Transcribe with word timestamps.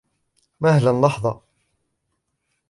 مهلا 0.61 1.01
لحظة. 1.01 1.41